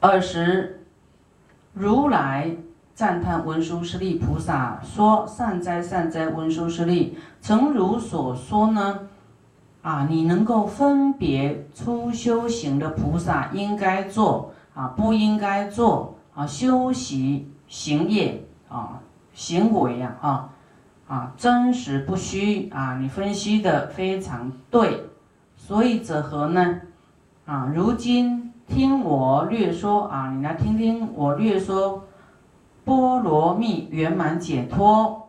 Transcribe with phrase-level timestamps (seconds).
[0.00, 0.86] 二十，
[1.72, 2.54] 如来
[2.94, 9.08] 赞叹文殊师利菩萨说：“善哉善哉，文殊师利，诚如所说呢。
[9.82, 19.00] 啊，你能够分别出修行的菩萨应该做啊，不应该做啊，修习行业啊，
[19.34, 20.50] 行为啊，啊
[21.08, 25.08] 啊，真实不虚啊，你分析的非常对。
[25.56, 26.82] 所以者何呢？
[27.46, 28.37] 啊，如今。”
[28.68, 32.04] 听我略说啊，你来听听我略说
[32.84, 35.28] 波罗蜜圆满解脱。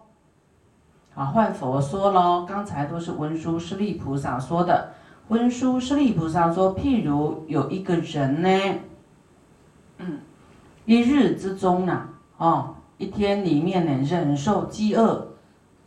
[1.16, 4.90] 啊，换佛说喽，刚才都是文殊师利菩萨说的。
[5.30, 8.50] 文殊师利菩萨说，譬如有一个人呢，
[9.98, 10.20] 嗯
[10.86, 15.28] 一日之中呢，哦，一天里面呢，忍受饥饿，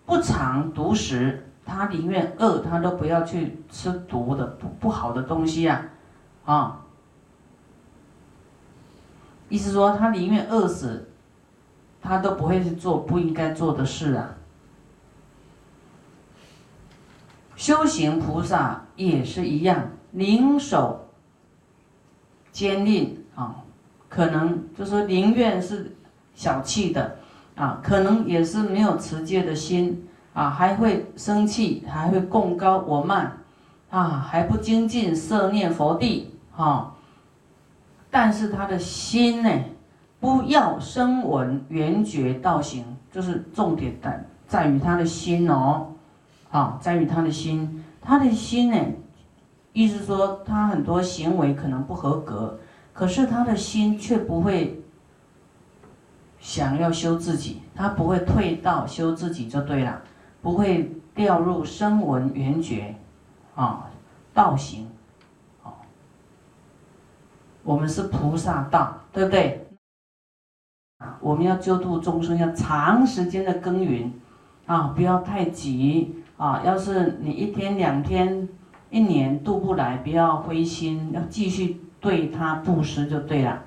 [0.07, 5.85] 不尝毒食，他宁愿饿，他都不要去吃毒的不不好的东西啊，
[6.45, 6.79] 啊。
[9.53, 11.11] 意思说，他宁愿饿死，
[12.01, 14.31] 他都不会去做不应该做的事啊。
[17.55, 21.11] 修行菩萨也是一样，宁守
[22.51, 23.57] 坚定啊，
[24.09, 25.95] 可能就是宁愿是
[26.35, 27.19] 小气的
[27.55, 33.37] 啊，可能也是没有持戒的心啊，还会生气，还会共高我慢
[33.91, 36.95] 啊，还不精进摄念佛地啊。
[38.15, 39.51] 但是他的心呢，
[40.21, 45.87] 不要声闻缘觉道行，就是重点在在于他的心哦，
[46.51, 48.77] 啊，在于他的心，他的心呢，
[49.73, 52.61] 意思说他很多行为可能不合格，
[52.93, 54.79] 可是他的心却不会
[56.39, 60.03] 想要修自己，他不会退道修自己就对了，
[60.43, 62.95] 不会掉入声闻缘觉，
[63.55, 63.89] 啊，
[64.35, 64.87] 道行。
[67.65, 69.67] 我们是菩萨道，对不对？
[71.21, 74.13] 我们要救度众生，要长时间的耕耘，
[74.67, 76.63] 啊，不要太急啊。
[76.65, 78.49] 要是你一天两天、
[78.91, 83.63] 一年渡不来，不要灰心，要继续对他布施就对了。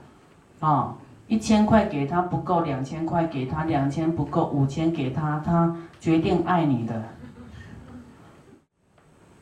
[0.61, 0.95] 啊，
[1.27, 7.03] 一千块给他不够，两千块给他，两千不够，五千给他，他决定爱你的。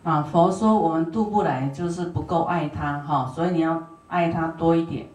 [0.04, 3.82] 啊，佛说我们渡不来，就是不够爱他哈，所以你要。
[4.14, 5.08] 爱他多一点，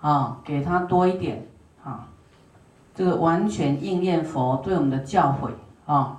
[0.00, 1.46] 啊，给他多一点，
[1.84, 2.08] 啊，
[2.94, 5.50] 这个完全应验佛对我们的教诲
[5.84, 6.18] 啊。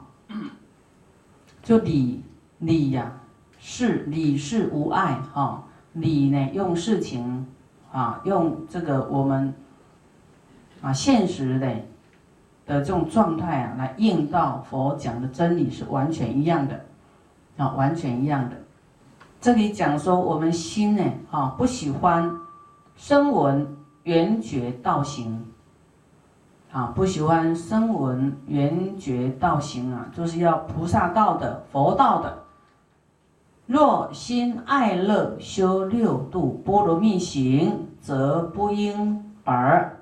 [1.63, 2.21] 就理
[2.59, 3.11] 理呀，
[3.57, 5.63] 是理是无碍啊，
[5.93, 7.47] 理呢用事情
[7.91, 9.51] 啊，用这个我们
[10.81, 11.67] 啊现实的
[12.67, 16.85] 的这种状态啊，来应到佛讲的真理是完全一样的，
[17.57, 18.57] 啊，完全一样的。
[19.43, 22.33] 这里讲说，我们心呢，啊，不喜欢
[22.95, 25.45] 声闻缘觉道行，
[26.71, 32.43] 啊，不喜欢声闻缘觉道行啊，就是要菩萨道的、佛道的。
[33.65, 39.97] 若心爱乐修六度波罗蜜行，则不应而。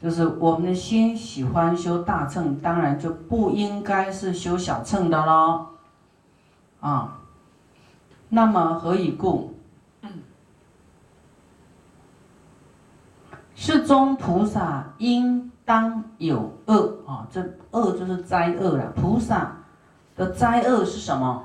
[0.00, 5.66] 就是我们的心喜欢修大乘，当然就不应该是修小乘的喽，
[6.80, 7.18] 啊。
[8.30, 9.54] 那么何以故？
[13.54, 17.26] 世尊菩萨应当有恶啊！
[17.30, 18.90] 这恶就是灾恶了。
[18.96, 19.58] 菩萨
[20.16, 21.44] 的灾恶是什么？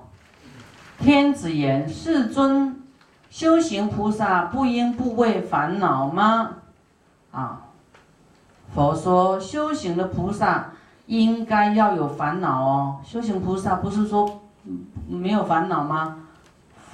[0.97, 2.81] 天子言：世尊，
[3.29, 6.51] 修行菩萨不应不为烦恼吗？
[7.31, 7.63] 啊！
[8.73, 10.71] 佛说，修行的菩萨
[11.07, 13.01] 应该要有烦恼哦。
[13.03, 14.41] 修行菩萨不是说
[15.05, 16.24] 没有烦恼吗？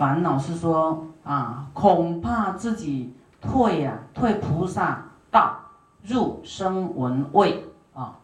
[0.02, 5.60] 烦恼是说啊，恐怕自己退呀，退菩萨道，
[6.04, 7.64] 入声闻位
[7.94, 8.18] 啊，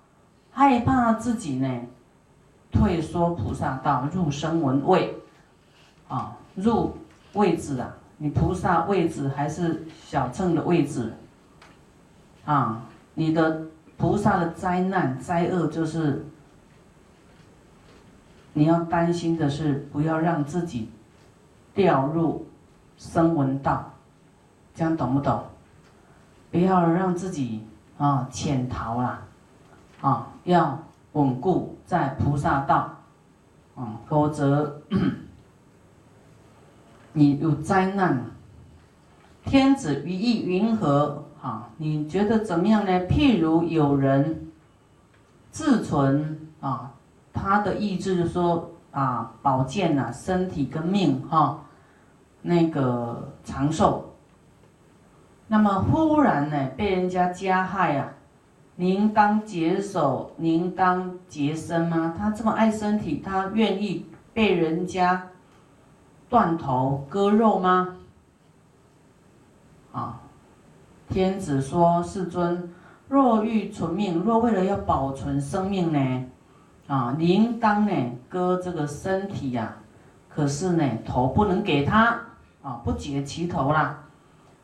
[0.52, 1.70] 害怕自己呢，
[2.72, 5.16] 退缩菩萨道，入声闻位
[6.08, 6.98] 啊，入
[7.34, 11.14] 位置啊，你菩萨位置还是小乘的位置
[12.46, 12.82] 啊，
[13.14, 13.62] 你的
[13.98, 16.26] 菩萨的灾难灾厄就是，
[18.54, 20.90] 你要担心的是，不要让自己。
[21.78, 22.44] 掉入
[22.98, 23.94] 声闻道，
[24.74, 25.44] 这样懂不懂？
[26.50, 27.64] 不要让自己
[28.00, 29.22] 啊潜逃啦，
[30.02, 30.80] 啊，要
[31.12, 32.98] 稳固在菩萨道，
[33.76, 34.82] 啊，否则
[37.14, 38.26] 你有灾难。
[39.46, 41.26] 天子于意云何？
[41.40, 42.92] 啊，你觉得怎么样呢？
[43.02, 44.48] 譬如有人
[45.52, 46.92] 自存啊，
[47.32, 51.60] 他的意志就说啊，保健呐，身体跟命哈。
[52.48, 54.16] 那个长寿，
[55.48, 58.10] 那么忽然呢被人家加害啊，
[58.78, 62.16] 您当解手，您当洁身吗？
[62.18, 65.28] 他这么爱身体，他愿意被人家
[66.30, 67.98] 断头割肉吗？
[69.92, 70.22] 啊，
[71.10, 72.72] 天子说：“世尊，
[73.10, 76.26] 若欲存命，若为了要保存生命呢，
[76.88, 77.92] 啊，您当呢
[78.30, 79.76] 割这个身体呀，
[80.30, 82.18] 可是呢头不能给他
[82.68, 84.00] 啊，不解其头啦。”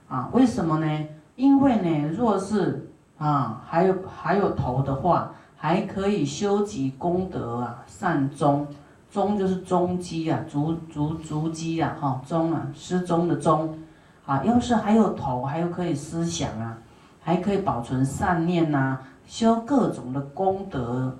[0.10, 1.08] 啊，为什么呢？
[1.36, 8.68] 因为呢，若是啊，还有还有头的话，还可以修集功德啊，善终，
[9.10, 13.80] 终就是终基啊，足足足基啊，哈，终啊，失踪的终，
[14.26, 16.78] 啊，要是还有头，还有可以思想啊，
[17.22, 21.18] 还可以保存善念呐，修各种的功德，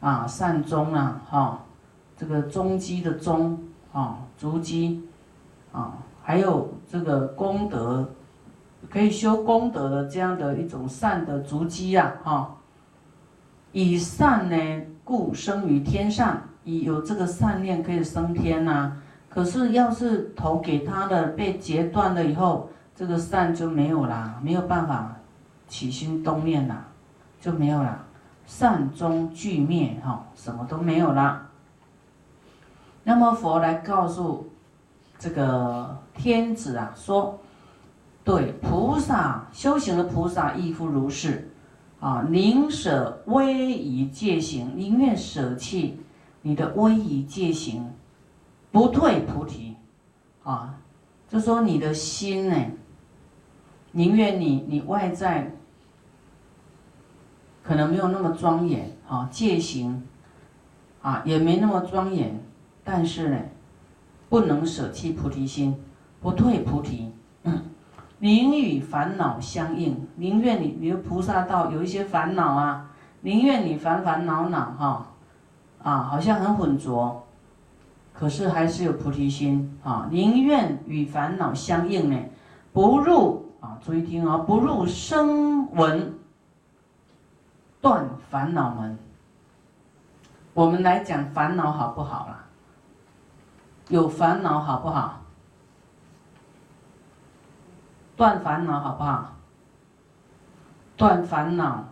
[0.00, 1.60] 啊，善终啊，哈，
[2.16, 3.58] 这个终基的终
[3.92, 5.07] 啊，足基，
[5.78, 5.98] 啊。
[6.22, 8.06] 还有这个功德，
[8.90, 12.54] 可以修功德的这样的一种善的足迹呀，哈。
[13.72, 19.00] 以善呢，故生于天上，以有这个善念可以升天呐。
[19.30, 25.16] 可是要是投给他的被截断了以后，这个善就没有啦，没有办法
[25.66, 26.84] 起心动念啦，
[27.40, 28.04] 就没有啦，
[28.44, 31.46] 善终俱灭，哈，什么都没有啦。
[33.04, 34.46] 那么佛来告诉。
[35.18, 37.40] 这个天子啊说
[38.22, 41.50] ：“对菩萨修行的菩萨亦复如是，
[41.98, 45.98] 啊，宁舍威仪戒行，宁愿舍弃
[46.42, 47.92] 你的威仪戒行，
[48.70, 49.74] 不退菩提，
[50.44, 50.78] 啊，
[51.28, 52.56] 就说你的心呢，
[53.90, 55.50] 宁愿你你外在
[57.64, 60.06] 可能没有那么庄严，啊，戒行，
[61.02, 62.40] 啊，也没那么庄严，
[62.84, 63.36] 但是呢。”
[64.28, 65.74] 不能舍弃菩提心，
[66.20, 67.12] 不退菩提，
[68.18, 72.90] 宁与烦恼相应，宁愿你你的菩萨道有一些烦恼啊，
[73.20, 75.06] 宁愿你烦烦恼恼哈，
[75.82, 77.24] 啊，好像很浑浊，
[78.12, 82.18] 可是还是有菩提心啊，宁愿与烦恼相应呢，
[82.72, 86.12] 不入啊，注意听啊，不入声闻
[87.80, 88.98] 断烦恼门。
[90.52, 92.37] 我们来讲烦恼好不好啦？
[93.88, 95.20] 有烦恼好不好？
[98.16, 99.34] 断烦恼好不好？
[100.96, 101.84] 断烦恼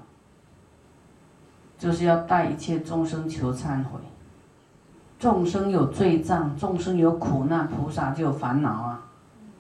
[1.79, 4.01] 就是要带一切众生求忏悔。
[5.19, 9.03] 众生有罪障，众生有苦难，菩萨就有烦恼啊，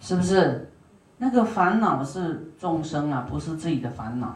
[0.00, 0.70] 是不是？
[1.16, 4.34] 那个烦恼是众生啊，不是自己的烦恼，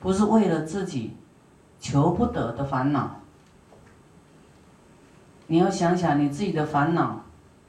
[0.00, 1.14] 不是为了自己
[1.78, 3.10] 求不得的烦恼。
[5.46, 7.20] 你要想想你自己的烦恼。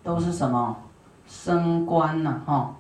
[0.07, 0.77] 都是什么
[1.27, 2.74] 升官了，哈，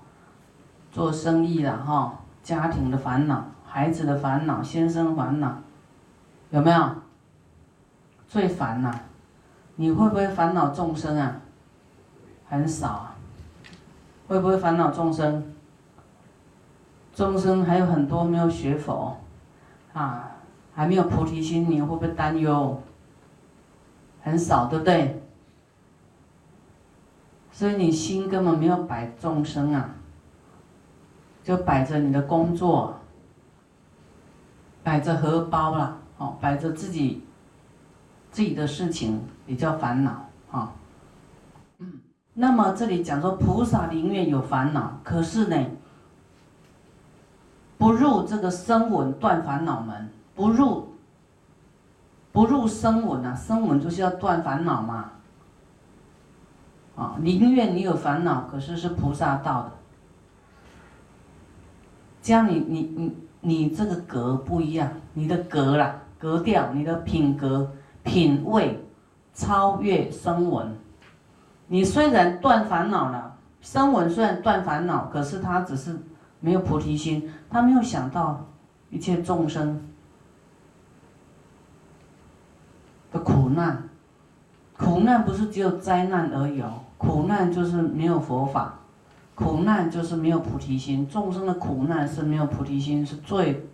[0.93, 5.57] 做生意了哈，家庭的烦恼，孩子的烦恼，先生烦恼，
[6.51, 6.89] 有没有？
[8.29, 8.97] 最烦呐，
[9.75, 11.35] 你会不会烦恼众生啊？
[12.47, 13.15] 很少啊，
[14.29, 15.53] 会不会烦恼众生？
[17.13, 19.17] 众生还有很多没有学佛，
[19.91, 20.31] 啊，
[20.73, 22.81] 还没有菩提心，你会不会担忧？
[24.21, 25.21] 很少，对不对？
[27.57, 29.89] 所以你心根本没有摆众生啊，
[31.43, 32.99] 就摆着你的工作，
[34.83, 37.23] 摆着荷包啦，哦，摆着自己
[38.29, 40.71] 自己的事情也叫烦恼啊。
[41.79, 41.93] 嗯，
[42.35, 45.65] 那么这里讲说菩萨宁愿有烦恼，可是呢，
[47.79, 50.89] 不入这个声闻断烦恼门，不入
[52.31, 55.13] 不入声闻啊，声闻就是要断烦恼嘛。
[56.97, 59.71] 啊，宁愿你有烦恼，可是是菩萨道的，
[62.23, 67.71] 这样你你你你这个格不一样，你的格啦，格调，你的品格
[68.03, 68.83] 品味
[69.35, 70.75] 超越声闻。
[71.67, 75.95] 你虽然断烦恼了，声闻虽然断烦恼，可是他只是
[76.39, 78.43] 没有菩提心，他没有想到
[78.89, 79.79] 一切众生
[83.11, 83.87] 的苦难，
[84.75, 86.81] 苦难不是只有灾难而已哦。
[86.97, 88.79] 苦难就是没有佛法，
[89.35, 91.07] 苦难就是没有菩提心。
[91.07, 93.67] 众生的苦难是没有菩提心，是最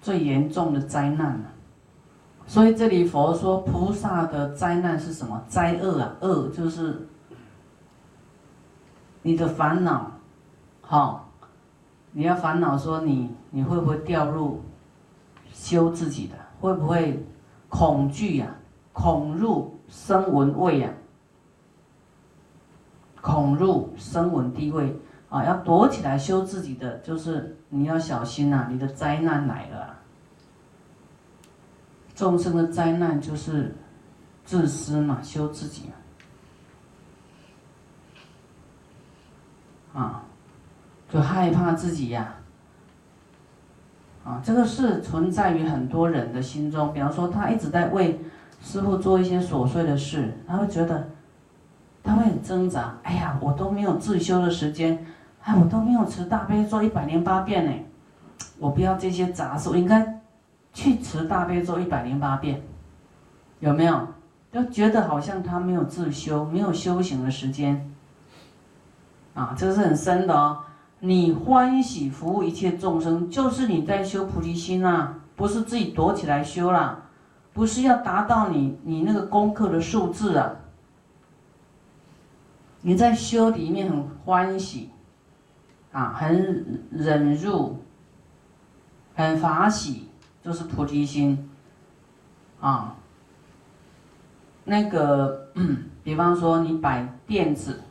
[0.00, 1.44] 最严重的灾难了。
[2.46, 5.42] 所以这里佛说菩萨的灾难是什么？
[5.48, 7.08] 灾厄啊，厄就是
[9.22, 10.10] 你的烦恼，
[10.80, 11.28] 好，
[12.12, 14.60] 你要烦恼说你你会不会掉入
[15.52, 16.34] 修自己的？
[16.60, 17.24] 会不会
[17.68, 18.46] 恐惧呀？
[18.92, 20.90] 恐入声闻味呀？
[23.26, 24.96] 恐入声闻地位
[25.28, 25.42] 啊！
[25.44, 29.96] 要躲起来修自己的，就是你要小心呐，你的灾难来了。
[32.14, 33.74] 众生的灾难就是
[34.44, 35.90] 自私嘛，修自己
[39.92, 40.22] 啊，
[41.10, 42.32] 就害怕自己呀。
[44.24, 46.92] 啊，这个是存在于很多人的心中。
[46.92, 48.20] 比方说，他一直在为
[48.62, 51.08] 师傅做一些琐碎的事，他会觉得，
[52.06, 52.94] 他会很挣扎。
[53.02, 55.04] 哎呀，我都没有自修的时间，
[55.42, 57.72] 哎，我都没有持大悲咒一百零八遍呢。
[58.58, 60.20] 我不要这些杂事，我应该
[60.72, 62.62] 去持大悲咒一百零八遍，
[63.60, 64.08] 有没有？
[64.52, 67.92] 就觉得好像他没有自修，没有修行的时间。
[69.34, 70.60] 啊，这个是很深的哦。
[71.00, 77.02] 你欢喜服务一切众生，就是你在修菩提心啊，不是自己躲起来修啦，
[77.52, 80.52] 不是要达到你你那个功课的数字啊。
[82.86, 84.90] 你在修里面很欢喜，
[85.90, 87.82] 啊，很忍辱，
[89.16, 90.08] 很法喜，
[90.40, 91.50] 就是菩提心，
[92.60, 92.94] 啊，
[94.62, 95.50] 那个，
[96.04, 97.82] 比方说你摆垫子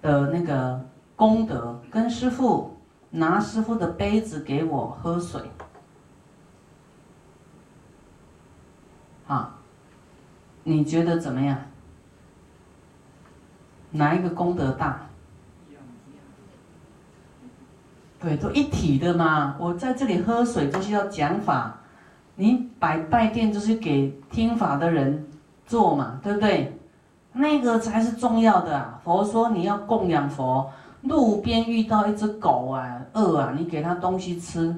[0.00, 0.88] 的那个。
[1.18, 2.76] 功德跟师傅
[3.10, 5.42] 拿师傅的杯子给我喝水，
[9.26, 9.58] 啊，
[10.62, 11.58] 你觉得怎么样？
[13.90, 15.00] 哪一个功德大？
[18.20, 19.56] 对，都一体的嘛。
[19.58, 21.78] 我在这里喝水就是要讲法，
[22.36, 25.26] 你摆拜殿就是给听法的人
[25.66, 26.78] 做嘛，对不对？
[27.32, 28.98] 那个才是重要的。
[29.04, 30.70] 佛说你要供养佛。
[31.02, 34.74] 路边遇到一只狗啊，饿啊，你给它东西吃，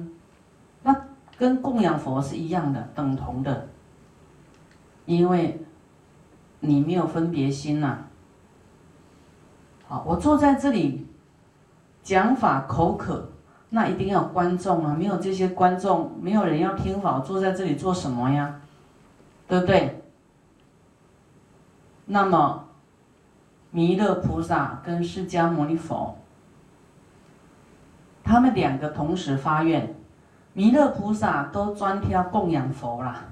[0.83, 0.95] 那
[1.35, 3.67] 跟供养佛是一样的，等同的。
[5.05, 5.59] 因为，
[6.59, 8.05] 你没有分别心呐。
[9.91, 11.05] 啊，我坐在这里
[12.01, 13.29] 讲法口渴，
[13.69, 18.61] 那一定要观众啊，没有这些观众，没有人要听法，我坐在这里做什么呀？
[19.47, 20.01] 对不对？
[22.05, 22.63] 那么。
[23.73, 26.13] 弥勒菩萨跟释迦牟尼佛，
[28.21, 29.95] 他们两个同时发愿，
[30.51, 33.23] 弥勒菩萨都专挑供养佛啦，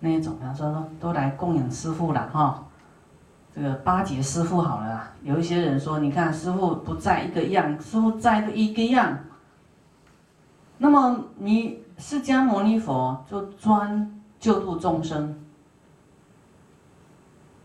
[0.00, 2.66] 那一种，比方说都来供养师父了哈，
[3.54, 5.12] 这个巴结师傅好了。
[5.22, 9.18] 有一些人说，你看师傅不在一个样，师傅在一个样。
[10.78, 15.38] 那么你释迦牟尼佛就专救度众生，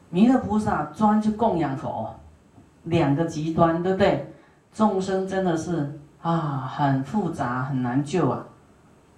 [0.10, 2.16] 弥勒菩萨专去供养佛。
[2.84, 4.34] 两个极端，对不对？
[4.74, 8.46] 众生真的是啊，很复杂，很难救啊。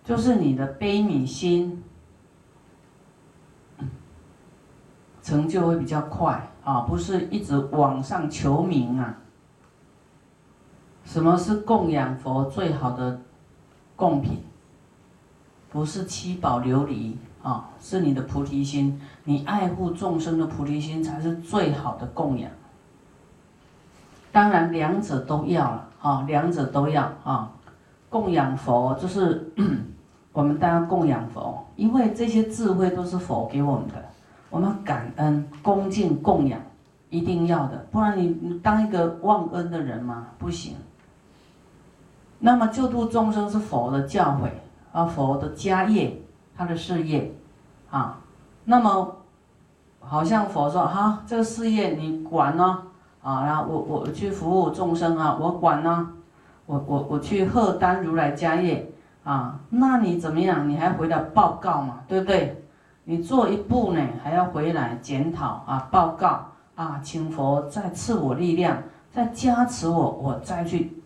[0.03, 1.83] 就是你的悲悯心，
[5.31, 9.15] 成就会比较快啊，不是一直往上求名啊。
[11.05, 13.21] 什么是供养佛最好的
[13.95, 14.43] 贡品？
[15.71, 22.51] 不是七宝琉璃啊，是你的菩提心，你爱护众生的菩提心才是最好的供养。
[24.33, 27.49] 当然，两者都要了啊，两者都要啊。
[28.09, 29.49] 供养佛就是
[30.33, 33.93] 我们当然供养佛，因为这些智慧都是佛给我们的，
[34.51, 36.59] 我们感恩、恭敬、供养，
[37.09, 40.75] 一定要的，不然你你当一个忘恩的人嘛，不行。
[42.37, 44.49] 那么救度众生是佛的教诲
[44.91, 46.21] 啊，佛的家业，
[46.55, 47.33] 他的事业
[47.89, 48.19] 啊。
[48.65, 49.15] 那么
[49.99, 52.83] 好像佛说哈，这个事业你管呢？
[53.21, 56.09] 啊，然后我我去服务众生啊，我管呢，
[56.65, 58.91] 我我我去贺担如来家业
[59.23, 60.67] 啊，那你怎么样？
[60.67, 62.60] 你还回来报告嘛，对不对？
[63.03, 68.81] 你做一步呢，还要回来检讨啊，报告啊，请佛再赐我力量，
[69.11, 71.01] 再加持我，我再去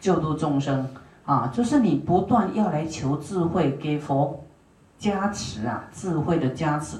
[0.00, 0.88] 救度众生
[1.24, 4.44] 啊，就是你不断要来求智慧，给佛
[4.98, 6.98] 加持啊，智慧的加持，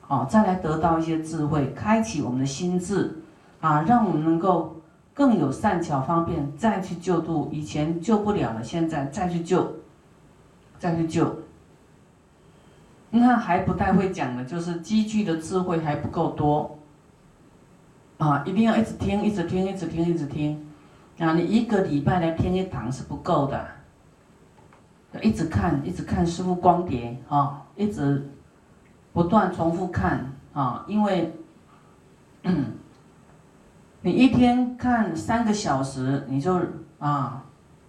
[0.00, 3.20] 好，再来得到一些智慧，开启我们的心智。
[3.60, 4.76] 啊，让我们能够
[5.14, 9.66] 更有善巧方便，再去救度以前救不了了，现在再去救，
[10.78, 11.34] 再去救。
[13.14, 16.76] 你看还不太会讲的，就是积聚的智慧还不够多。
[18.18, 20.66] 啊，一定要一直听，一直听，一直听，一直听。
[21.20, 23.64] 啊，你一个礼拜来听一堂是不够的，
[25.22, 28.28] 一直看，一直看师傅光碟啊，一直
[29.12, 31.32] 不断重复看啊，因为。
[34.02, 36.60] 你一天看三个小时，你就
[36.98, 37.44] 啊，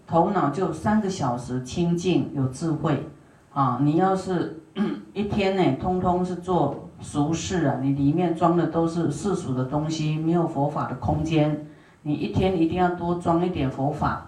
[0.05, 3.10] 头脑就三个小时清净有智慧，
[3.51, 4.63] 啊，你要是
[5.13, 11.65] 一天呢，通通是做俗事啊，你里面装的都是世俗的东西，没有佛法的空间，
[12.01, 14.27] 你一天一定要多装一点佛法，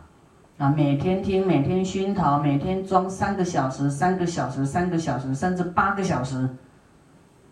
[0.57, 6.47] 啊，每天听，每天熏陶，每天装三个小时，三个小时，三个小时，甚至八个小时，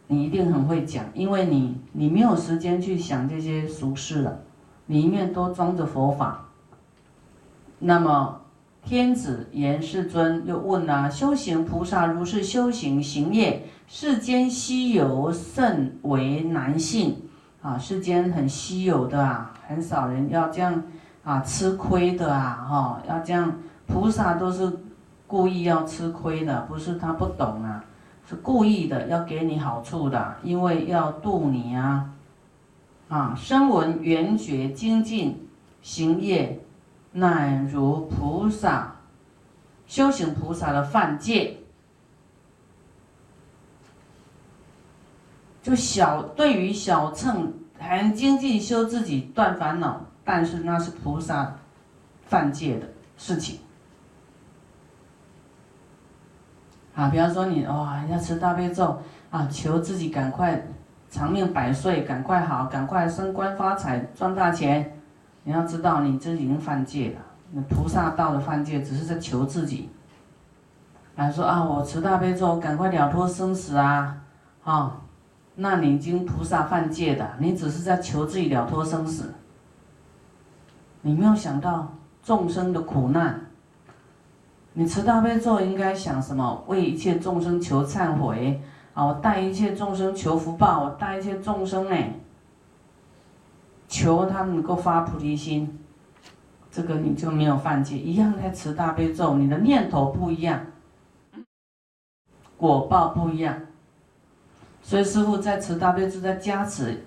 [0.08, 4.40] 你一定很会讲，因为你你没有时间去想这些俗事了，
[4.88, 6.46] 里面都装着佛法。
[7.80, 8.40] 那么
[8.86, 17.24] 天子言世尊又问啊，修行菩萨如是修行行业，世间稀有甚为难信。
[17.64, 20.84] 啊，世间很稀有的啊，很少人要这样
[21.24, 24.72] 啊吃亏的啊，哈，要这样，菩萨都是
[25.26, 27.84] 故意要吃亏的，不是他不懂啊，
[28.30, 32.12] 是故意的要给你好处的，因为要度你啊，
[33.10, 35.48] 啊，声闻缘觉精进
[35.82, 36.64] 行业，
[37.18, 38.94] 乃如菩萨
[39.88, 41.56] 修行菩萨的犯戒。
[45.64, 51.56] 就小对于小乘很精进修自己断烦恼，但是那是菩萨
[52.24, 53.60] 犯戒的事情。
[56.94, 60.62] 啊，比方说你哇要吃大悲咒啊，求自己赶快
[61.10, 64.92] 长命百岁，赶快好，赶快升官发财，赚大钱。
[65.46, 67.22] 你要知道，你这已经犯戒了。
[67.52, 69.90] 那菩萨道的犯戒，只是在求自己。
[71.16, 74.18] 啊，说啊，我持大悲咒，赶快了脱生死啊，
[74.64, 74.98] 啊。
[75.58, 79.34] 那你已经菩萨犯戒的，你只是在求自己了脱生死，
[81.02, 83.40] 你没有想到众生的苦难。
[84.74, 86.64] 你持大悲咒应该想什么？
[86.68, 88.62] 为一切众生求忏悔
[88.94, 89.06] 啊！
[89.06, 91.96] 我带一切众生求福报，我带一切众生呢，
[93.88, 95.80] 求他能够发菩提心，
[96.72, 97.98] 这个你就没有犯戒。
[97.98, 100.60] 一样在持大悲咒，你的念头不一样，
[102.58, 103.58] 果报不一样。
[104.82, 107.06] 所以师傅在持大悲咒在加持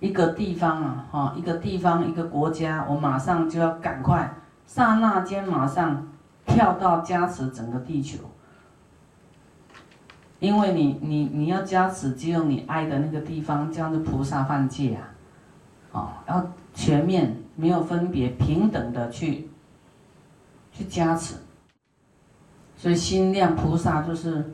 [0.00, 4.34] 一个地方啊，哈，一个地方一个国家，我马上就要赶快，
[4.66, 6.08] 刹那间马上
[6.46, 8.18] 跳到加持整个地球，
[10.40, 15.13] 因为你你你要加持，只有你爱的那个地方，这样子菩萨犯戒啊，
[15.94, 19.48] 哦，要全面没有分别，平等的去
[20.70, 21.36] 去加持，
[22.76, 24.52] 所以心量菩萨就是。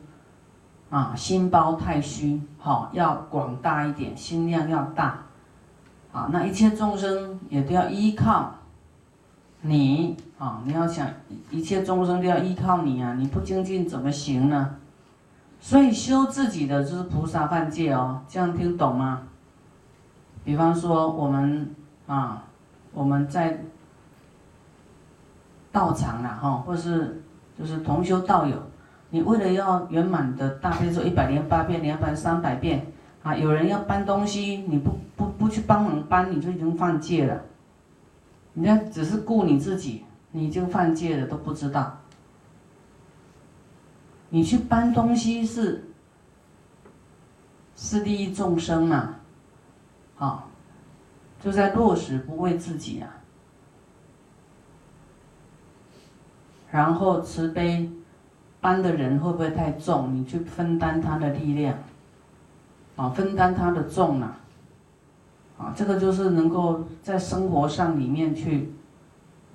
[0.91, 5.23] 啊，心包太虚，好要广大一点，心量要大，
[6.11, 8.53] 啊，那一切众生也都要依靠
[9.61, 10.61] 你啊！
[10.67, 11.07] 你要想
[11.49, 13.15] 一切众生都要依靠你啊！
[13.15, 14.79] 你不精进怎么行呢？
[15.61, 19.29] 所以修自己的就是菩萨犯戒哦，这样听懂吗？
[20.45, 21.75] 比方说我们
[22.07, 22.45] 啊，
[22.93, 23.63] 我们在
[25.71, 27.23] 道场啊，哈，或是
[27.59, 28.57] 就是同修道友。
[29.11, 32.87] 你为了要圆满的大悲咒一百零八遍、两百三百遍
[33.23, 37.43] 啊，有人要搬东西，你不不不去帮忙搬，你就已经犯戒了。
[38.55, 41.99] 人家只是顾你自己，你已经犯戒了都不知道。
[44.29, 45.91] 你去搬东西是
[47.75, 49.17] 是利益众生嘛？
[50.21, 50.45] 啊，
[51.43, 53.11] 就在落实不为自己啊，
[56.71, 57.91] 然后慈悲。
[58.63, 60.15] 搬的人会不会太重？
[60.15, 61.79] 你去分担他的力量，
[62.95, 64.39] 啊，分担他的重啊，
[65.57, 68.71] 啊，这个就是能够在生活上里面去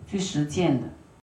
[0.08, 0.88] 去实践的。